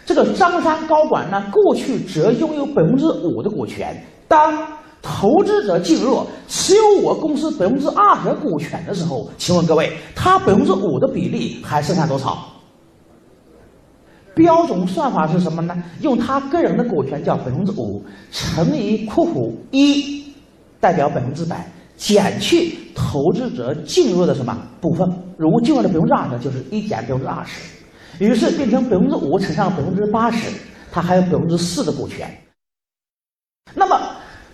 [0.08, 3.94] 这个张三高管呢，过去只拥有百分之五的股权。
[4.26, 4.58] 当
[5.02, 12.38] 投资者进入持有我公司百分之二十股权的时候，请问各位，他百分之五的比例还剩下多少？
[14.34, 15.76] 标准算法是什么呢？
[16.00, 20.24] 用他个人的股权叫百分之五乘以括弧一，
[20.80, 25.06] 代表百分之百，减去投资者进入的什么部分？
[25.38, 27.77] 如进入的百分之二十，就是一减百分之二十。
[28.20, 30.52] 于是变成百分之五乘上百分之八十，
[30.92, 32.30] 他还有百分之四的股权。
[33.74, 34.00] 那么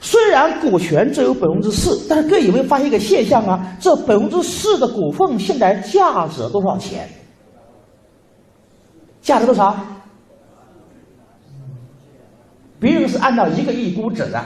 [0.02, 3.76] 虽然股权只有百分之四，但是各位有没有发现一个现象啊？
[3.80, 7.08] 这百分之四的股份现在价值多少钱？
[9.22, 9.76] 价值多少？
[12.80, 14.44] 别人是按照一个亿估值的，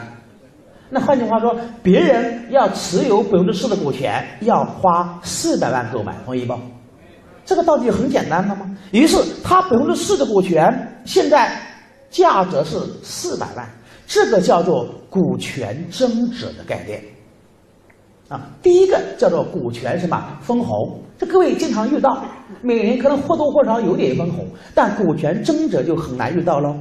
[0.92, 6.54] 那换句话说，别人要持有百分之四的股权，要花四百万购买，同意不？
[7.48, 8.70] 这个道理很简单的吗？
[8.92, 10.70] 于是他百分之四的股权
[11.06, 11.58] 现在
[12.10, 13.66] 价值是四百万，
[14.06, 17.02] 这个叫做股权增值的概念。
[18.28, 22.22] 啊，第一个叫做股权什么分红，这各位经常遇到，
[22.62, 26.76] 每年可能或多或少有点分红，但股权增值就很难遇到喽。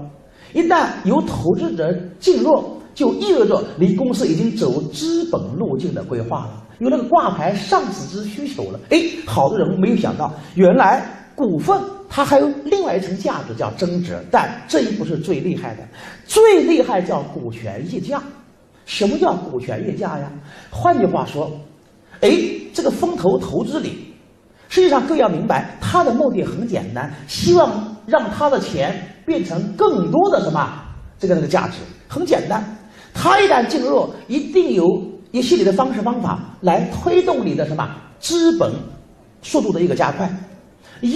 [0.53, 2.53] 一旦有投资者进入，
[2.93, 6.66] 就意味着你公司已经走资本路径的规划了。
[6.79, 11.03] 有那个挂牌上市之需求了，哎，好多人没有想到，原来
[11.35, 15.83] 股份它还有另外一层价值叫增值，但这一步是最厉害的，
[16.27, 18.23] 最厉害叫股权溢价。
[18.85, 20.31] 什么叫股权溢价呀？
[20.71, 21.51] 换句话说，
[22.21, 22.31] 哎，
[22.75, 24.15] 这个风投投资里，
[24.69, 30.73] 实际上各位要明白，他的目的很简单，希望让他的钱变成更多的什么
[31.19, 32.63] 这个那个价值，很简单，
[33.15, 34.85] 他一旦进入，一定有。
[35.37, 37.87] 一系列的方式方法来推动你的什么
[38.19, 38.73] 资本
[39.43, 40.27] 速度的一个加快，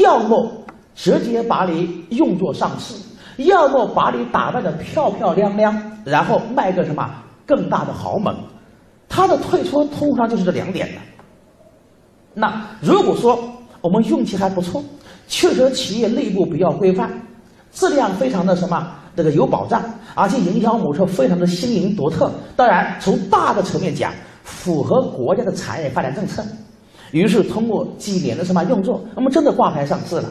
[0.03, 0.53] 要么
[0.95, 2.95] 直接把你用作上市，
[3.39, 7.11] 要么把你打扮的漂漂亮亮，然后卖个什么
[7.47, 8.35] 更大的豪门。
[9.09, 11.01] 他的退出通常就是这两点的。
[12.35, 13.43] 那如果说
[13.81, 14.85] 我们运气还不错，
[15.29, 17.11] 确实企业内部比较规范，
[17.73, 18.87] 质量非常的什么？
[19.23, 22.33] 这个有保障，而且营销模式非常的新颖独特。
[22.57, 24.11] 当然，从大的层面讲，
[24.43, 26.43] 符合国家的产业发展政策。
[27.13, 30.25] 于是，通过几年的什么运作，那么真的挂牌上市了。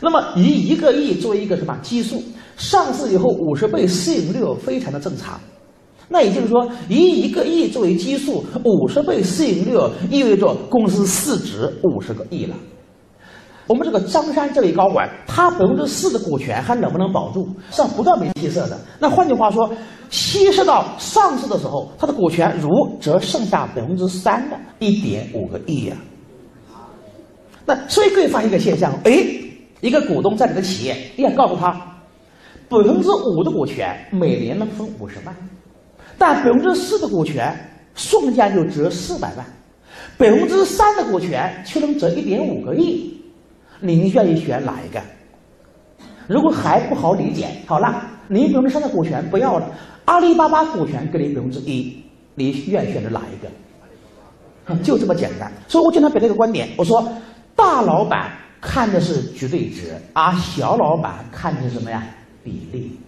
[0.00, 2.22] 那么，以一个亿作为一个什么基数，
[2.56, 5.40] 上市以后五十倍市盈率非常的正常。
[6.08, 9.76] 那也就是说，以一个亿作为基数，五十倍市盈率
[10.08, 12.54] 意味着公司市值五十个亿了。
[13.68, 17.46] 我们这个张三这位高管，他百分之四的股权还能不能保住？
[17.70, 18.78] 是不断被稀释的。
[18.98, 19.70] 那换句话说，
[20.08, 25.96] 稀释到上市的时候，他的股权如则剩下百分之三的一点五个亿呀。
[27.66, 29.22] 那所以可以发现一个现象：哎，
[29.82, 31.70] 一个股东在你的企业，你要告诉他，
[32.70, 35.36] 百分之五的股权每年能分五十万，
[36.16, 37.54] 但百分之四的股权
[37.94, 39.44] 瞬间就折四百万，
[40.16, 43.17] 百分之三的股权却能折一点五个亿，
[43.80, 45.00] 您愿意选哪一个？
[46.26, 49.70] 如果还不好理解，好了，你百分之三的股权不要了，
[50.04, 52.02] 阿里巴巴股权给你百分之一，
[52.34, 54.82] 你愿意选择哪一个？
[54.82, 55.50] 就这么简单。
[55.66, 57.02] 所以我经常表达一个观点，我说
[57.56, 62.04] 大老板看的是绝对值，而小老板看的是什么呀？
[62.44, 62.98] 比例。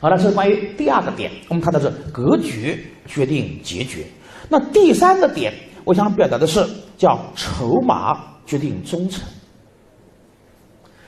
[0.00, 4.04] 好了，这是关于第二个点，我们看的是格局决定结局。
[4.48, 5.54] 那第三个点，
[5.84, 6.66] 我想表达的是
[6.98, 9.22] 叫筹码决定忠诚。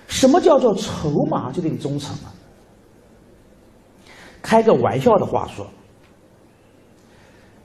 [0.07, 2.33] 什么叫做筹码决定忠诚啊？
[4.41, 5.67] 开个玩笑的话说，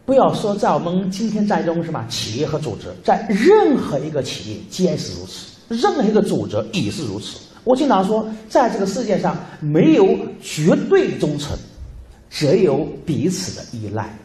[0.06, 2.04] 不要说在我们今天在中什么？
[2.10, 7.38] 企业和组织，在任何一个企业皆是如此，任何一个组织也是如此。
[7.66, 11.56] 我经常说，在这个世界上没有绝对忠诚，
[12.30, 14.18] 只有彼此的依赖。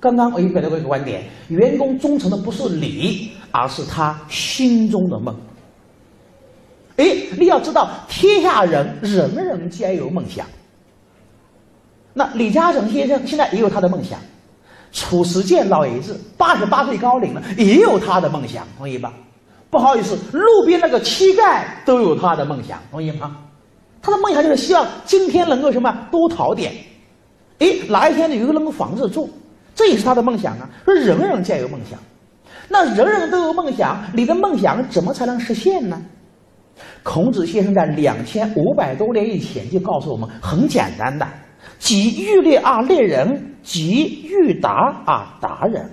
[0.00, 5.34] 刚刚我也表达过一个观点：员工忠诚的不是你，而是他心中的梦。
[6.96, 10.46] 哎，你要知道，天下人人人皆有梦想。
[12.12, 14.18] 那李嘉诚先生现在也有他的梦想，
[14.92, 19.12] 褚时健老爷子八十八岁高龄了，也有他的梦想，同意吧？
[19.70, 23.36] 不好意思，路边那个乞丐都有他的梦想，同意吗？
[24.02, 26.74] 他的梦想就是希望今天能够什么多讨点，
[27.60, 29.30] 哎，哪一天有个那个房子住，
[29.74, 30.68] 这也是他的梦想啊。
[30.84, 31.98] 说人人皆有梦想，
[32.72, 36.00] 那人人都有梦想，你的梦想怎么才能实现呢？
[37.02, 41.26] 孔子先生在两千五百多年以前就告诉我们，很简单的，
[41.80, 45.90] 己欲立而立人，己欲达而达人。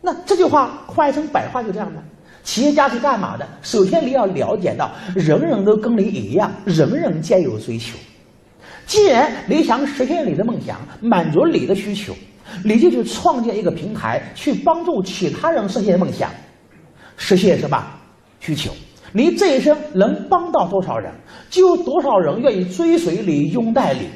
[0.00, 2.00] 那这句话换成白话就这样的：
[2.44, 3.46] 企业家是干嘛的？
[3.62, 7.98] 首先你要了解到，人人都跟你一样，人人皆有追求。
[8.86, 12.14] 既然你想实现你的梦想，满足你的需求，
[12.64, 16.30] 你就去创建一个平台，去帮助其他人实现梦想，
[17.16, 17.82] 实现什么
[18.40, 18.70] 需求？
[19.12, 21.12] 你这一生能帮到多少人，
[21.50, 24.08] 就有多少人愿意追随你、拥戴你，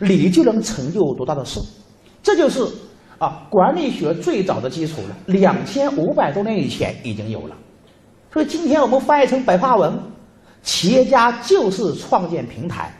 [0.00, 1.60] 你就能成就多大的事。
[2.22, 2.66] 这就是。
[3.16, 7.56] 啊，管理学最早的基础了，两千五百多年以前已经有了。
[8.32, 9.96] 所以今天我们翻译成白话文，
[10.62, 12.92] 企业家就是创建平台，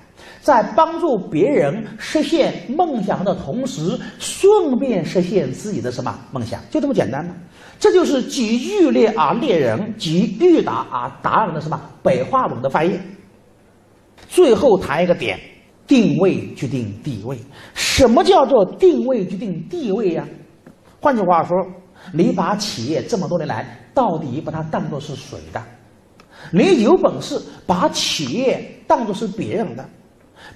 [0.45, 6.61] 在帮助别人实现梦想的同时，顺便实现自己的什么梦想？
[6.71, 7.35] 就这么简单呢？
[7.81, 13.01] 这就是己欲猎而猎人，己欲达而达人的什么北话文的翻译。
[14.29, 15.41] 最后谈一个点。
[15.87, 17.37] 定位决定地位，
[17.75, 20.27] 什么叫做定位决定地位呀？
[20.99, 21.55] 换句话说，
[22.11, 25.63] 你把企业这么多年来到底把它当做是谁的？
[26.51, 29.87] 你有本事把企业当做是别人的，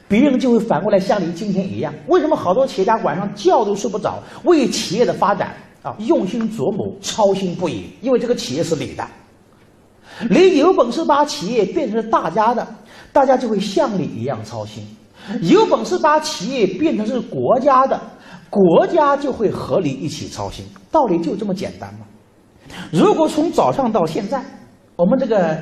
[0.06, 1.92] 别人就会反过来像你今天一样。
[2.08, 4.18] 为什么好多企业家晚上觉都睡不着？
[4.44, 7.90] 为企业的发展啊，用心琢磨，操心不已。
[8.00, 9.06] 因为这个企业是你的，
[10.30, 12.66] 你有本事把企业变成大家的，
[13.12, 14.84] 大家就会像你一样操心。
[15.42, 18.00] 有本事把企业变成是国家的，
[18.48, 22.00] 国家就会和你一起操心，道理就这么简单嘛。
[22.90, 24.42] 如果从早上到现在，
[24.96, 25.58] 我们这个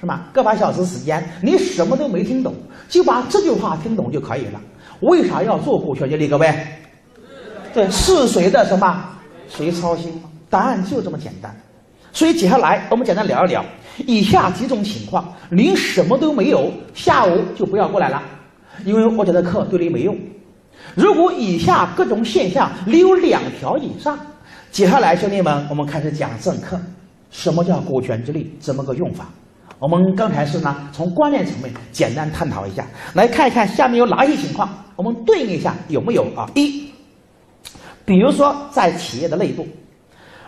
[0.00, 2.54] 什么个把小时时间，你什么都没听懂，
[2.88, 4.58] 就把这句话听懂就可以了。
[5.00, 6.26] 为啥要做股权激励？
[6.26, 6.54] 各位，
[7.74, 9.04] 对，是谁的什么？
[9.46, 10.22] 谁操心吗？
[10.48, 11.54] 答案就这么简单。
[12.12, 13.64] 所以接下来我们简单聊一聊
[14.06, 18.22] 以下几种情况：您什么都没有，下午就不要过来了。
[18.86, 20.16] 因为我讲的课对你没用。
[20.94, 24.18] 如果以下各种现象你有两条以上，
[24.72, 26.80] 接下来兄弟们，我们开始讲正课。
[27.30, 28.56] 什么叫股权激励？
[28.58, 29.28] 怎么个用法？
[29.80, 36.46] 我们刚才是呢，从观念层面简单探讨一下，来看一看下面有哪些情况，我们对应一下有没有啊？
[36.54, 36.90] 一，
[38.04, 39.66] 比如说在企业的内部，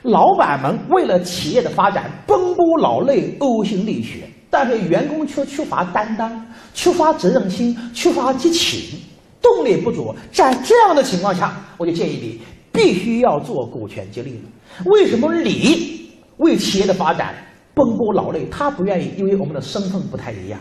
[0.02, 4.28] 老板们为了企业的发展奔波劳累、呕心沥血。
[4.54, 9.00] 但是员工却缺乏担当，缺乏责任心，缺乏激情，
[9.40, 10.14] 动力不足。
[10.30, 12.38] 在这样的情况下，我就建议你
[12.70, 14.84] 必须要做股权激励了。
[14.84, 17.34] 为什么你为企业的发展
[17.74, 19.12] 奔波劳累，他不愿意？
[19.16, 20.60] 因为我们的身份不太一样。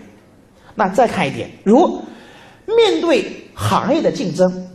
[0.76, 2.02] 那再看一点，如
[2.66, 4.70] 面对行业的竞争，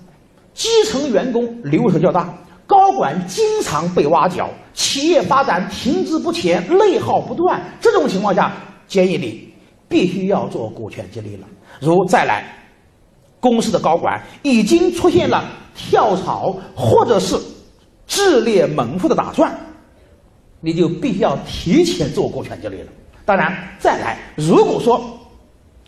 [0.52, 2.32] 基层员工流失较大，
[2.66, 8.52] 高管经常被挖角，企业发展停滞不前，内耗不断，这种情况下。
[8.86, 9.52] 建议你
[9.88, 11.46] 必须要做股权激励了。
[11.80, 12.44] 如再来，
[13.40, 17.36] 公司的高管已经出现了跳槽或者是
[18.06, 19.52] 自立门户的打算，
[20.66, 22.88] 你就必须要提前做股权激励了。
[23.24, 25.00] 当然，再来，如果说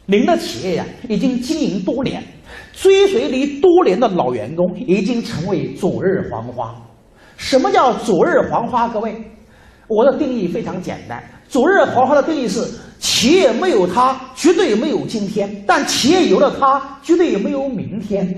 [0.07, 2.23] 您的企业呀已经经营多年，
[2.73, 6.73] 追随您多年的老员工已经成为昨日黄花。
[7.37, 8.87] 什么叫昨日黄花？
[8.87, 9.17] 各位，
[9.89, 12.65] 我的定义非常简单，昨日黄花的定义是
[13.01, 18.33] 企业没有它，绝对没有今天；但企业有了它，绝对也没有明天。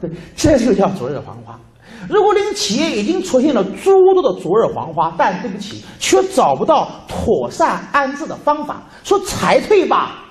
[0.00, 1.60] 对，这就叫昨日黄花。
[2.08, 10.24] 如果你的企业已经出现了诸多的昨日黄花，但对不起，却找不到妥善安置的方法，说裁退吧，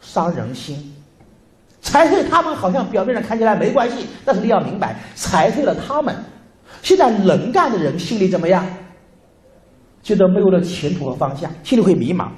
[0.00, 0.94] 伤人心。
[1.80, 6.14] 裁退他们好像表面上看起来没关系，但是你要明白，裁退了他们，
[6.82, 8.66] 现在能干的人心里怎么样？
[10.02, 12.28] 觉得没有了前途和方向，心里会迷茫。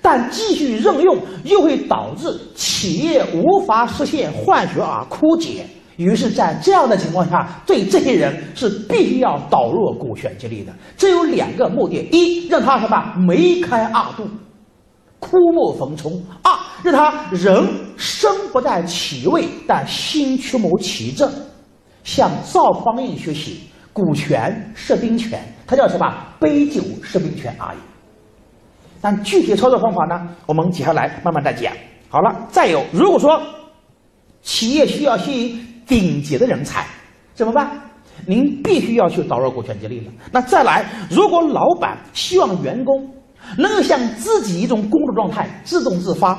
[0.00, 5.66] 但继续任用，又会导致企业无法实现换血而枯竭。
[5.96, 10.70] 于是，在这样的情况下，对这些人是必须要导入股权激励的。
[10.94, 14.28] 这有两个目的：一，让他什么梅开二度，
[15.18, 17.66] 枯木逢春；二，让他人
[17.96, 21.32] 生不在其位，但心却谋其政。
[22.04, 23.60] 向赵匡胤学习，
[23.94, 26.14] 股权是兵权，他叫什么？
[26.38, 27.78] 杯酒释兵权而已。
[29.00, 30.28] 但具体操作方法呢？
[30.44, 31.72] 我们接下来慢慢再讲。
[32.10, 33.40] 好了，再有，如果说
[34.42, 35.66] 企业需要吸引。
[35.86, 36.86] 顶级的人才
[37.34, 37.70] 怎么办？
[38.26, 40.12] 您必须要去导入股权激励了。
[40.32, 43.08] 那再来，如果老板希望员工
[43.58, 46.38] 能够像自己一种工作状态自动自发、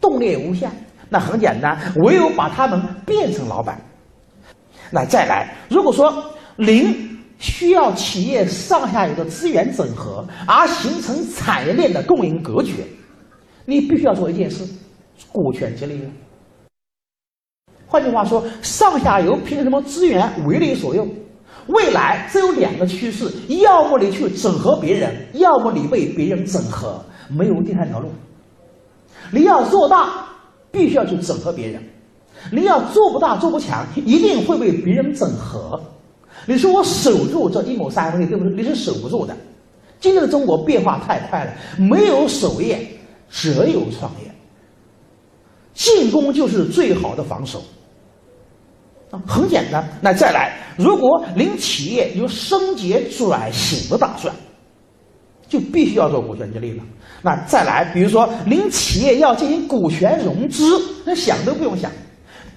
[0.00, 0.70] 动力无限，
[1.08, 3.80] 那很简单，唯有把他们变成老板。
[4.90, 6.12] 那再来，如果说
[6.56, 12.84] 您需要企业上下游的资源整合而形成产业链的共赢格局，
[13.64, 14.66] 你必须要做一件事：
[15.32, 16.00] 股权激励。
[17.86, 21.08] 换句话说，上下游凭什么资源为你所用？
[21.68, 23.28] 未来只有两个趋势：
[23.60, 28.08] 要么你去整合别人，要么你被别人整合，没有第三条路。
[29.32, 30.26] 你要做大，
[30.70, 31.80] 必须要去整合别人；
[32.52, 35.80] 你要做不大、做不强，一定会被别人整合。
[36.44, 38.52] 你说我守住这一亩三分地，对不对？
[38.52, 39.36] 你是守不住的。
[39.98, 42.78] 今天的中国变化太快了，没有守业，
[43.28, 44.30] 只有创业。
[45.74, 47.60] 进攻就是最好的防守。
[49.10, 49.84] 啊，很简单。
[50.00, 54.34] 那再来，如果您企业有升级转型的打算，
[55.48, 56.82] 就必须要做股权激励了。
[57.22, 61.90] 那再来，比如说您企业要进行股权融资，那想都不用想，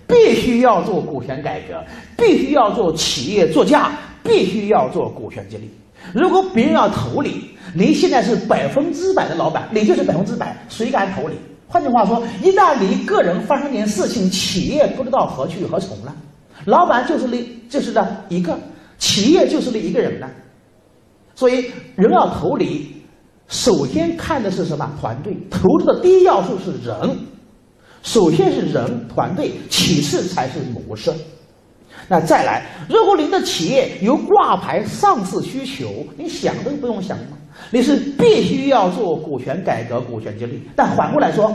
[0.08, 1.84] 必须要做股权改革，
[2.18, 3.92] 必须要做企业作价，
[4.24, 5.70] 必须要做股权激励。
[6.14, 11.36] 如果别人要投你，您现在是百分之百的老板，你就是百分之百，谁敢投你？
[11.68, 16.16] 换句话说，一旦你个人发生点事情，企业不知道何去何从了。
[16.70, 18.58] 老板就是你，就是那一个
[18.98, 20.28] 企业，就是你一个人呢。
[21.36, 22.96] 所以人要投你，
[23.48, 24.90] 首先看的是什么？
[25.00, 25.36] 团队。
[25.50, 27.18] 投资的第一要素是人，
[28.04, 31.12] 首先是人团队，其次才是模式。
[32.08, 37.18] 那再来，如果您的企业有挂牌上市需求，你想都不用想？
[37.72, 40.62] 你是必须要做股权改革、股权激励。
[40.76, 41.54] 但反过来说。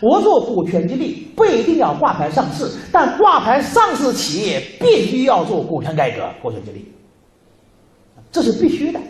[0.00, 6.84] 我做股权激励不一定要挂牌上市，但挂牌上市企业必须要做股权改革、股权激励，
[8.30, 9.00] 这是必须的。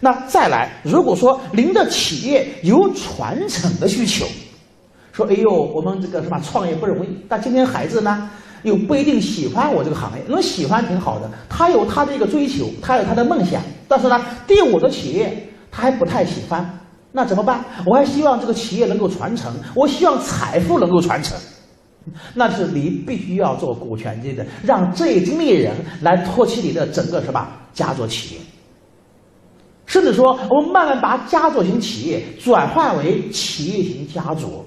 [0.00, 4.26] 那再来，如果说您的企业有传承的需求，
[5.12, 8.30] 说哎呦，我们这个什么创业不容易，但今天孩子呢
[8.62, 16.78] 又不一定喜欢我这个行业，能喜欢挺好的，他有他的一个追求，他有他的梦想，但是呢，对我的企业他还不太喜欢。
[17.16, 17.64] 那怎么办？
[17.86, 21.34] 我还希望这个企业能够传承，我希望财富能够传承，
[22.34, 28.40] 那是你必须要做股权激励，让这一经理人来托起你的整个什么家族企业，
[29.86, 34.62] 甚至说我们慢慢把家族型企业转换为企业型家族，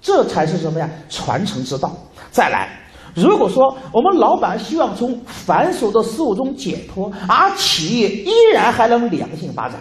[0.00, 0.88] 这才是什么呀？
[1.10, 1.92] 传承之道。
[2.30, 2.70] 再来，
[3.14, 9.78] 如果说我们老板希望从繁琐的事物中解脱，而企业依然还能良性发展。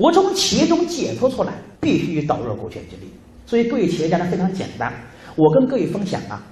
[0.00, 3.10] 我从企业中解脱出来，必须导入股权激励。
[3.44, 4.90] 所以各位企业家呢非常简单，
[5.36, 6.42] 我跟各位分享啊，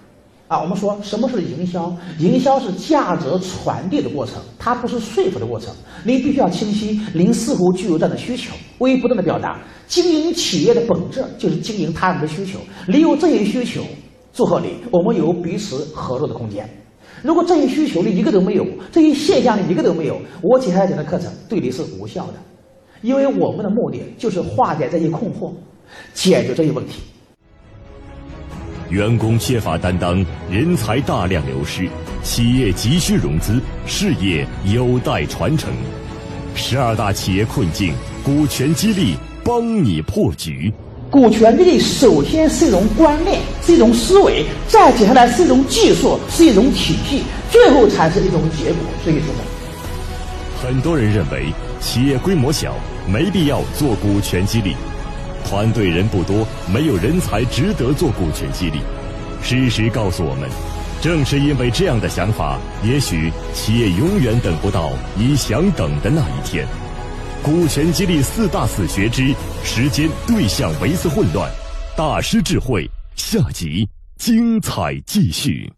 [0.49, 1.90] 啊，我们说什么是营销？
[2.18, 5.74] 营销是价值传递的过程，它不是说服的过程。
[6.05, 9.59] 您必须要清晰，您似乎具有这样的需求，我不断的表达。
[9.86, 13.82] 经营企业的本质就是经营他人的需求，你有这些需求，
[14.34, 16.68] 祝贺你，我们有彼此合作的空间。
[17.22, 22.34] 如果这些需求你一个都没有，这些现象你一个都没有，我接下来讲的课程对你是无效的。
[23.03, 25.53] 因为我们的目的就是化解这些困惑，
[26.14, 27.01] 解决这些问题。
[28.90, 31.88] 员工缺乏担当，人才大量流失，
[32.22, 35.70] 企业急需融资，事业有待传承。
[36.55, 37.92] 十二大企业困境，
[38.24, 40.72] 股权激励帮你破局。
[41.11, 48.80] 股权激励首先是一种观念，是一种思维，再接下来是一种技术，是一种体系，最后才是一种结果。
[49.05, 49.40] 所以说呢，
[50.69, 51.51] 很多人认为
[51.81, 52.77] 企业规模小，
[53.11, 54.77] 没必要做股权激励，
[55.43, 58.81] 团队人不多，没有人才值得做股权激励。
[59.43, 60.47] 事实告诉我们，
[61.01, 66.66] 正是因为这样的想法，也许企业永远等不到你想等的那一天。
[67.43, 71.51] 股权激励四大死穴之时间对象维次混乱，
[71.97, 73.89] 大师智慧下集
[74.19, 75.78] 精彩继续。